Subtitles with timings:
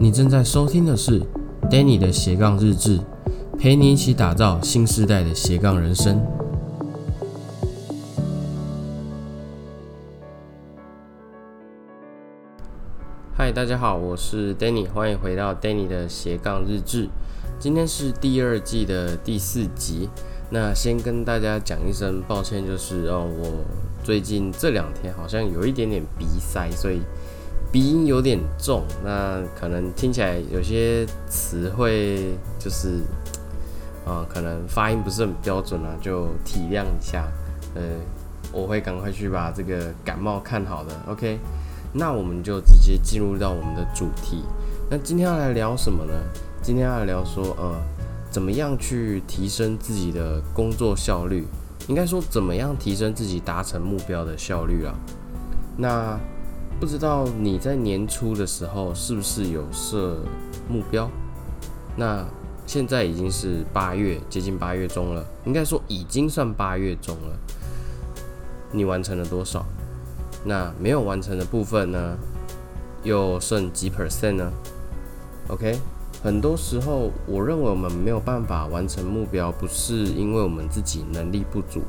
[0.00, 1.20] 你正在收听的是
[1.68, 3.00] Danny 的斜杠日志，
[3.58, 6.24] 陪你一起打造新时代的斜杠人生。
[13.36, 17.08] 嗨，大家好，我是 Danny，欢迎回到 Danny 的斜杠日志。
[17.58, 20.08] 今天是第二季的第四集。
[20.50, 23.64] 那先跟大家讲一声抱歉，就是哦，我
[24.04, 27.00] 最近这两天好像有一点点鼻塞，所以
[27.70, 28.82] 鼻音有点重。
[29.04, 33.00] 那可能听起来有些词汇就是
[34.06, 37.26] 啊，可能发音不是很标准啊，就体谅一下。
[37.74, 37.82] 呃，
[38.52, 40.90] 我会赶快去把这个感冒看好的。
[41.08, 41.38] OK。
[41.90, 44.42] 那我们就直接进入到我们的主题。
[44.90, 46.12] 那今天要来聊什么呢？
[46.60, 47.74] 今天要来聊说，呃，
[48.30, 51.46] 怎么样去提升自己的工作效率？
[51.86, 54.94] 应该说，怎么样提升自己达成目标的效率啊？
[55.78, 56.20] 那
[56.80, 60.16] 不知道你在年初的时候是不是有设
[60.68, 61.10] 目标？
[61.96, 62.24] 那
[62.66, 67.36] 现在已经是八月，接近八月中了，应该说已经算八月中了。
[68.70, 69.66] 你完成了多少？
[70.44, 72.16] 那没有完成的部分呢，
[73.02, 74.52] 又剩几 percent 呢
[75.48, 75.80] ？OK，
[76.22, 81.82] 很多时候我认为我们没有办法完成目标，不是因为我们自己能力不足，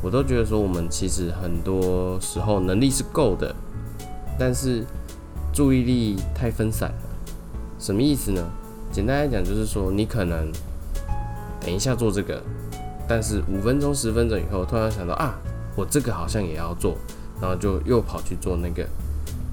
[0.00, 3.52] 我都觉得说我们其实很多时候能力是够的，
[4.44, 4.84] 但是
[5.52, 6.96] 注意力太分散了。
[7.78, 8.42] 什么意思呢？
[8.90, 10.50] 简单来讲就是说，你可能
[11.60, 12.42] 等一下做这个，
[13.06, 15.38] 但是五分钟、十分钟以后，突然想到啊，
[15.76, 16.98] 我这个好像也要做。
[17.40, 18.84] 然后就又跑去做那个，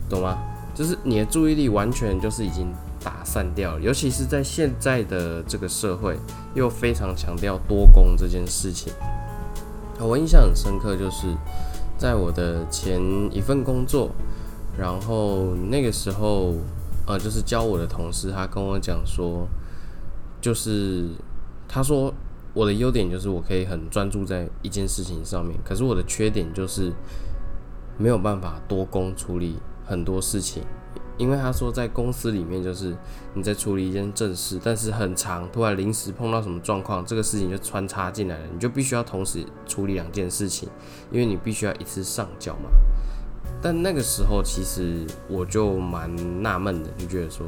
[0.10, 0.40] 懂吗？
[0.74, 2.74] 就是你的注意力完全就是已经
[3.04, 6.18] 打散掉了，尤其是在现在的这个社会，
[6.56, 8.92] 又非常强调多工这件事情。
[10.00, 11.28] 我印象很深刻，就是
[11.96, 13.00] 在我的前
[13.32, 14.10] 一份工作，
[14.80, 16.56] 然后那个时候，
[17.06, 19.48] 呃，就是教我的同事，他跟我讲说，
[20.40, 21.10] 就是
[21.68, 22.14] 他说
[22.54, 26.94] 我的优点就是我可以很专注在一件事情上面，可是我的缺点就是。
[28.02, 30.64] 没有办法多工处理很多事情，
[31.18, 32.96] 因为他说在公司里面就是
[33.34, 40.70] 你在处理一件正事，但是很长，突然临时碰到什么状况，这个事情就穿插进来了，你就必须要同时处理两件事情，
[41.12, 42.70] 因为你必须要一次上交嘛。
[43.62, 46.10] 但那个时候其实我就蛮
[46.42, 47.46] 纳闷的，就觉得说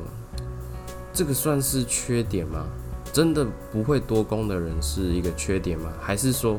[1.14, 2.66] 这个算是缺点吗？
[3.14, 5.92] 真的不会多工的人是一个缺点吗？
[6.02, 6.58] 还是说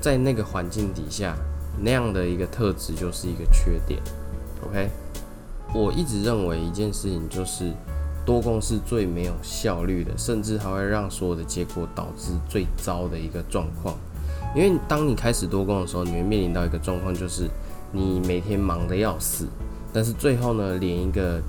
[0.00, 1.36] 在那个环境底下？
[1.80, 4.00] 那样的一个特质就是一个缺点
[4.66, 4.90] ，OK？
[5.72, 7.72] 我一直认为一件事情就是
[8.26, 13.94] 多工是最没有效率的，甚至还会让所有的结果导致最糟的一个状况。
[14.56, 17.48] 因为当你开始多工的时候，你会面临到一个状况，就是
[17.92, 19.46] 你每天忙得要死，
[19.92, 21.40] 但是最后呢，连一个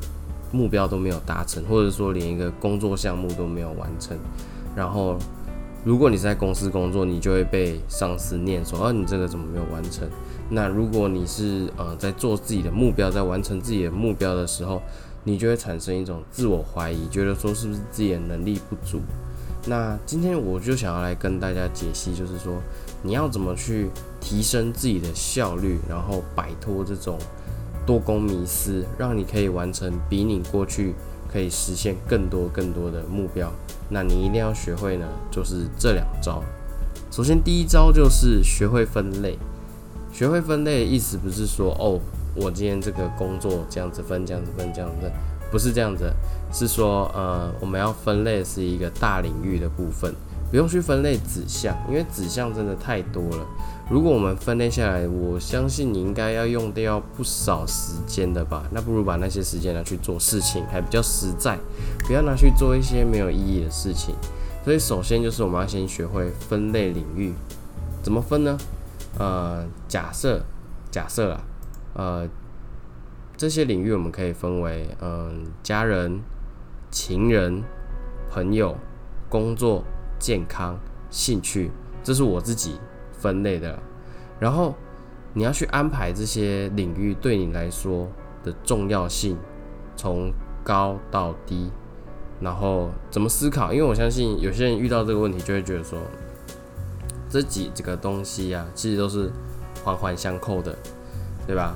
[0.51, 4.17] 目标都没有达成，或者说连一个工作项目都没有完成，
[4.75, 5.17] 然后。
[5.85, 10.05] 如果你在公司工作，你就会被上司念说：“啊，你这个怎么没有完成？”
[10.51, 14.81] 那如果你是呃在做自己的目标，在完成自己的目标的时候，
[15.23, 18.99] 你就会产生一种自我怀疑，觉得说是不是自己的能力不足？
[19.65, 22.61] 那今天我就想要来跟大家解析，就是说
[23.03, 23.89] 你要怎么去
[24.19, 27.17] 提升自己的效率，然后摆脱这种
[27.85, 30.93] 多工迷思，让你可以完成比你过去。
[31.31, 33.51] 可以实现更多更多的目标，
[33.87, 36.43] 那你一定要学会呢，就是这两招。
[37.11, 39.37] 首先，第一招就是学会分类。
[40.11, 41.99] 学会分类的意思不是说哦，
[42.33, 45.11] 我今天这个工作这样子分，这样子分，这样子分，
[45.51, 46.11] 不是这样子，
[46.51, 50.13] 是说呃，我们要分类是一个大领域的部分，
[50.51, 53.45] 不用去分类子项，因为子项真的太多了。
[53.89, 58.63] 如果我们分类下来，我相信你应该要用掉不少时间的吧？
[58.71, 61.57] 那不如把那些时间拿去做事情，还比较实在，
[62.05, 64.13] 不要拿去做一些没有意义的事情。
[64.63, 67.33] 所以，首先就是我们要先学会分类领域，
[68.03, 68.55] 怎么分呢？
[69.17, 70.39] 呃，假设，
[70.91, 71.41] 假设啊，
[71.95, 72.27] 呃，
[73.39, 76.19] 这些领域我们可以分为，嗯，家人、
[76.91, 77.63] 情人、
[78.29, 78.75] 朋友、
[79.29, 79.85] 工作、
[80.19, 80.77] 健康、
[81.09, 81.71] 兴趣，
[82.03, 82.75] 这是我自己。
[83.21, 83.77] 分类的，
[84.39, 84.73] 然后
[85.33, 88.07] 你要去安排这些领域对你来说
[88.45, 89.37] 的重要性，
[89.97, 90.31] 从
[90.63, 91.69] 高到低，
[92.39, 93.73] 然后怎么思考？
[93.73, 95.99] 因为我相信有些人遇到这个问题，就会觉得说，
[97.29, 99.29] 这几这个东西啊，其实都是
[99.83, 100.73] 环环相扣的，
[101.45, 101.75] 对吧？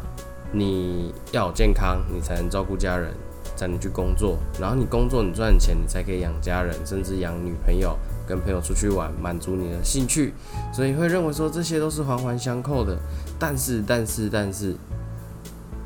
[0.53, 3.11] 你要健康，你才能照顾家人，
[3.55, 7.97] 才能去工作，然后你工作，你赚钱，你才可以养家人，甚至养女朋友。
[8.25, 10.33] 跟朋友出去玩，满足你的兴趣，
[10.71, 12.97] 所以会认为说这些都是环环相扣的。
[13.37, 14.73] 但是，但是，但是，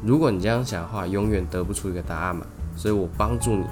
[0.04, 2.46] 如果你这样想的话，永远得不出一个答案嘛。
[2.76, 3.64] 所以我帮助你，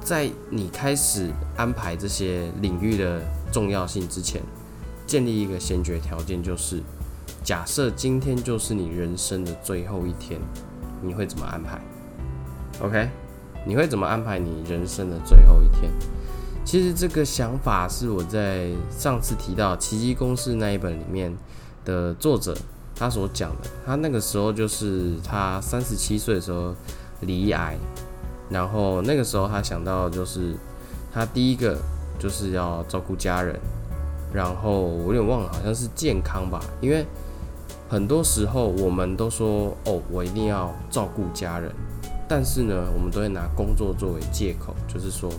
[0.00, 4.40] 在你开始安排这些领域的重要性之前，
[5.04, 6.80] 建立一个先决条件，就是
[7.46, 10.40] 假设今天就是你人生的最后一天，
[11.00, 11.80] 你会怎么安排
[12.80, 13.08] ？OK，
[13.64, 15.88] 你会怎么安排你人生的最后一天？
[16.64, 21.32] 其实这个想法是我在上次提到《奇迹公式》那一本里面
[21.84, 22.52] 的作者
[22.96, 23.70] 他所讲的。
[23.86, 26.74] 他那个时候就是他三十七岁的时候
[27.20, 27.76] 离癌，
[28.50, 30.56] 然后那个时候他想到就是
[31.14, 31.78] 他第一个
[32.18, 33.56] 就是要照顾家人，
[34.34, 36.60] 然后我有点忘了，好像是健康吧。
[36.80, 37.06] 因为
[37.88, 41.72] 很多时候我们都说哦，我一定要照顾家人，
[42.28, 45.30] 但是呢，我们都会拿工作作为借口，就是说。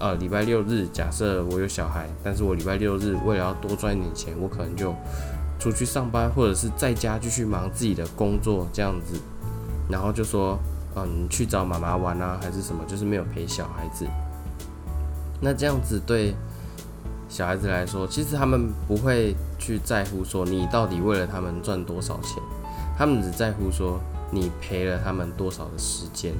[0.00, 4.94] 呃，礼拜六日，假设我有小孩，但是我礼拜六日为了要多赚一点钱，我可能就
[5.58, 9.20] 出去上班，或者是在家继续忙自己的工作这样子，
[9.90, 10.56] 然后就说，
[10.94, 14.06] 嗯，去找妈妈玩啊，还是什么，就是没有陪小孩子。
[15.40, 16.32] 那这样子对
[17.28, 22.42] 小孩子来说，其实他们不会去在乎说你到底为了他们赚多少钱，
[22.96, 24.00] 他们只在乎说
[24.32, 26.32] 你陪了他们多少的时间。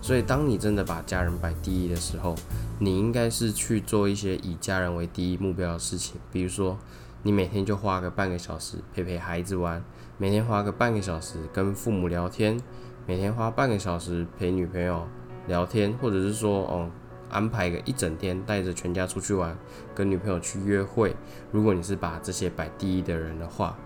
[0.00, 2.36] 所以，当你真的把家人摆第一的时候，
[2.78, 6.14] 你应该是去做一些以家人为第一目标的事情。
[6.30, 6.78] 比如说，
[7.24, 9.82] 你每天就花个半个小时陪陪孩子玩，
[10.16, 12.56] 每天花个半个小时跟父母聊天，
[13.04, 15.08] 每天花半个小时陪女朋友
[15.48, 16.88] 聊天，或者是说，哦，
[17.30, 19.56] 安排个一整天带着全家出去玩，
[19.94, 21.14] 跟女朋友去约会。
[21.52, 23.76] 如果你是把这些摆第一的人的话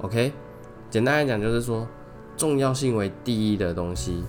[0.00, 0.32] ，OK，
[0.90, 1.86] 简单来讲就是说，
[2.36, 4.24] 重要性为第一的东西。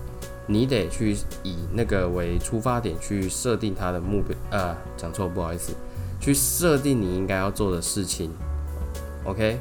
[0.48, 5.72] 你得去以那个为出发点去设定他的目标，呃，讲错，不好意思，
[6.20, 8.28] 去设定你应该要做的事情
[9.24, 9.56] ，OK，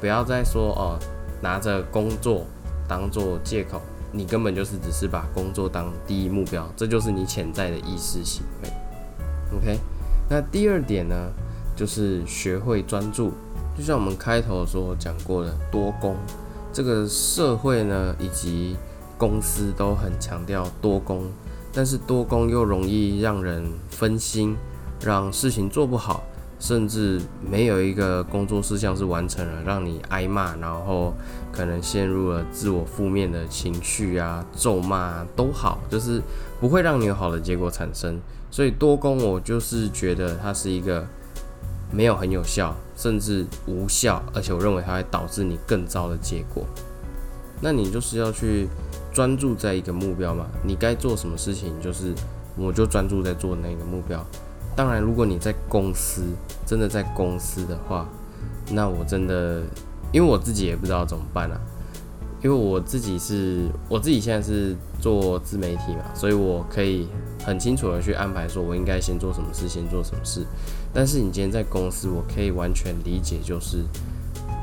[0.00, 0.98] 不要再说哦，
[1.42, 2.46] 拿着工作
[2.86, 8.70] 当做借口，你根本就是只是把工作当第一目标，这就是你潜在的意识行为
[9.56, 9.78] ，OK，
[10.28, 11.14] 那第二点呢，
[11.76, 13.32] 就是学会专注，
[13.76, 16.16] 就像我们开头所讲过的多工，
[16.72, 18.76] 这个社会呢，以及
[19.16, 21.24] 公司都很强调多工，
[21.72, 24.56] 但是多工又容易让人分心，
[25.00, 26.24] 让事情做不好，
[26.60, 31.12] 甚至没有一个工作事项是完成了，让你挨骂，然后
[31.50, 36.22] 可能陷入了自我负面的情绪啊，咒骂啊都好，就是
[36.60, 38.20] 不会让你有好的结果产生。
[38.50, 41.04] 所以多工，我就是觉得它是一个
[41.90, 46.64] 没有很有效，甚至无效，而且我认为它会导致你更糟的结果。
[47.60, 48.68] 那你就是要去。
[49.12, 52.14] 专注在一个目标嘛，你该做什么事情，就是
[52.56, 54.24] 我就专注在做那个目标。
[54.80, 56.22] 当然，如果你在公司，
[56.64, 58.08] 真的在公司的话，
[58.70, 59.60] 那我真的，
[60.10, 61.60] 因为我自己也不知道怎么办啊。
[62.42, 67.06] 因为我自己是，我自己现在是做自媒体嘛，所以我可以
[67.44, 70.46] 很清楚的去安排，说我应该先做什么事，先做什么事。
[70.94, 73.84] 但是你今天在公司，我可以完全理解，就是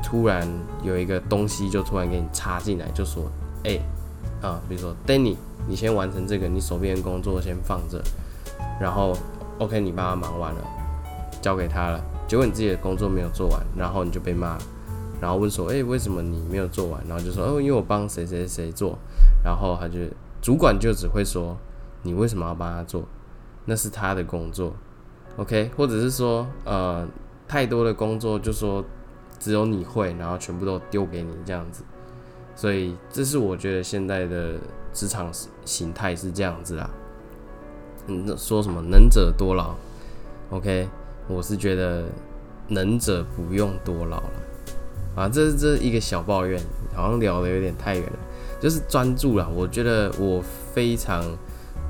[0.02, 0.48] 突然
[0.82, 3.30] 有一个东西就突然给你插进来，就说，
[3.62, 3.80] 哎。
[4.42, 5.36] 啊，比如说，Danny，
[5.68, 8.02] 你先完成这个，你手边的工作先放着，
[8.80, 9.16] 然后
[9.58, 10.60] ，OK，你帮他忙完了，
[11.40, 14.58] 交给他了，结果你自己的工作没有做完，然后你就被骂，
[15.20, 17.02] 然后问说，哎，为什么你没有做完？
[17.08, 18.98] 然后就说，哦，因为我帮谁谁谁做，
[19.44, 19.98] 然后他就
[20.40, 21.56] 主管就只会说，
[22.02, 23.04] 你为什么要帮他做？
[23.64, 24.72] 那是他的工作
[25.36, 27.06] ，OK，或者是说，呃，
[27.46, 28.82] 太多的工作就说
[29.38, 31.84] 只有你会，然后全部都丢给你这样子。
[32.56, 34.54] 所以，这是我觉得现在的
[34.92, 35.30] 职场
[35.64, 36.88] 形态是这样子啦。
[38.08, 39.74] 嗯，说什么能者多劳
[40.50, 40.88] ？OK，
[41.28, 42.04] 我是觉得
[42.68, 44.30] 能者不用多劳了。
[45.14, 46.60] 啊，这是这一个小抱怨，
[46.94, 48.18] 好像聊的有点太远了。
[48.60, 51.22] 就是专注啦，我觉得我非常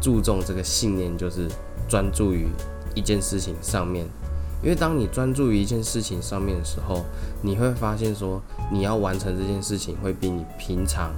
[0.00, 1.48] 注重这个信念，就是
[1.88, 2.48] 专注于
[2.94, 4.06] 一件事情上面。
[4.60, 7.04] 因为当你专注于一件事情上面的时候，
[7.42, 11.12] 你会发现说，你要完成这件事情会比你平常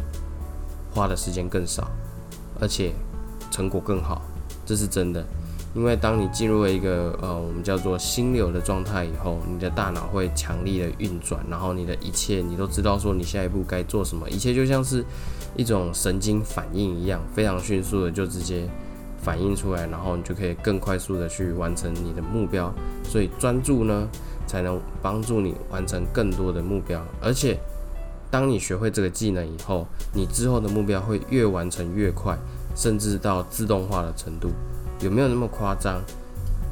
[0.95, 1.91] 花的时间更少，
[2.61, 2.93] 而且
[3.51, 4.21] 成果更好，
[4.71, 5.25] 这是真的。
[5.75, 15.05] 因为当你进入了一个呃我们叫做心流的状态以后，你的大脑会强力的运转，然后你的一切你都知道说你下一步该做什么，一切就像是
[15.57, 18.69] 一种神经反应一样，非常迅速的就直接。
[19.23, 22.73] 反映出来，然后你就可以更快速的去完成你的目标。
[23.05, 24.09] 所以专注呢，
[24.47, 26.99] 才能帮助你完成更多的目标。
[27.21, 27.59] 而且，
[28.31, 32.35] 当你学会这个技能以后，你之后的目标会越完成越快，
[32.75, 34.51] 甚至到自动化的程度。
[35.01, 36.01] 有没有那么夸张？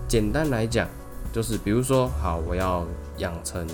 [0.07, 0.89] 简单来讲，
[1.33, 2.85] 就是比如说，好，我要
[3.19, 3.67] 养成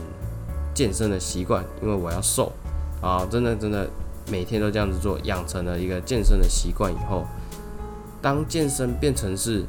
[0.74, 2.52] 健身的习惯，因为我要瘦
[3.00, 3.88] 啊，真的真的
[4.28, 7.24] 每天都这样子做，养成了一个健身的习惯以后。
[8.20, 9.64] 当健身变成是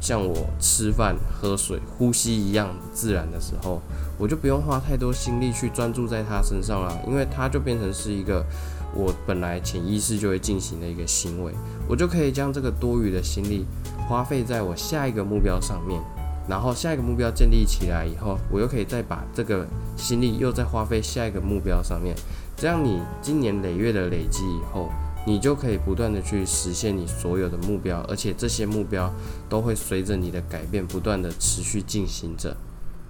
[0.00, 3.80] 像我吃饭、喝水、呼吸一样自然的时候，
[4.18, 8.44] 我就不用花太多心力去专注在它身上了，因为它就变成是一个
[8.94, 11.52] 我本来潜意识就会进行的一个行为，
[11.88, 13.64] 我就可以将这个多余的心力
[14.08, 16.00] 花费在我下一个目标上面，
[16.48, 19.66] 然后下一个目标建立起来以后，我又可以再把这个
[19.96, 22.14] 心力又再花费下一个目标上面，
[22.56, 24.88] 这样你今年累月的累积以后。
[25.26, 29.12] 你就可以不断的去实现你所有的目标，而且这些目标
[29.50, 32.56] 都会随着你的改变不断的持续进行着。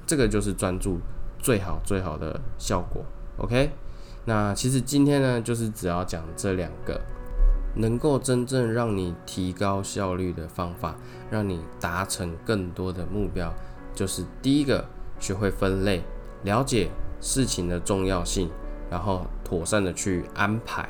[0.08, 0.99] 这个就是专注
[1.38, 3.04] 最好最好的效果。
[3.37, 3.70] OK，
[4.30, 7.00] 那其实今天呢，就是只要讲这两个
[7.75, 10.94] 能够真正让你提高效率的方法，
[11.32, 13.52] 让你达成更多的目标，
[13.92, 14.84] 就是第一个，
[15.18, 16.04] 学会分类，
[16.44, 16.88] 了解
[17.20, 18.49] 事情的重要性，
[18.88, 20.88] 然后妥善的去安排。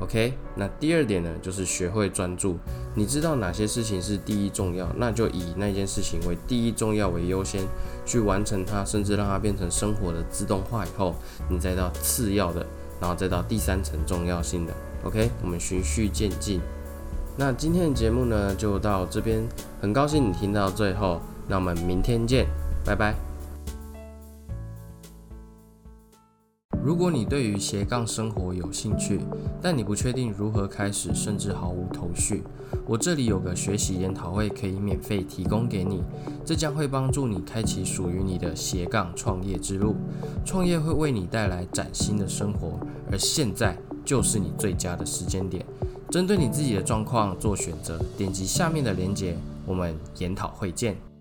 [0.00, 2.58] OK，那第二点呢，就是学会专注。
[2.94, 7.62] 你知道哪些事情是第一重要，那就以那件事情为第一重要为优先
[8.04, 11.14] 去完成它，甚至让它变成生活的自动化以后，
[11.48, 12.66] 你再到次要的，
[13.02, 14.72] 然后再到第三层重要性的。
[15.02, 16.60] OK，我们循序渐进。
[17.36, 19.42] 那今天的节目呢，就到这边，
[19.80, 22.46] 很高兴你听到最后，那我们明天见，
[22.84, 23.31] 拜拜。
[26.84, 29.20] 如果你对于斜杠生活有兴趣，
[29.62, 32.42] 但你不确定如何开始，甚至毫无头绪，
[32.86, 36.02] 我这里有个学习研讨会可以免费提供给你，
[36.44, 39.94] 这将会帮助你开启属于你的斜杠创业之路。
[40.44, 42.80] 创业会为你带来崭新的生活，
[43.12, 45.64] 而现在就是你最佳的时间点。
[46.10, 51.11] 针对你自己的状况做选择，点击下面的链接，我们研讨会见。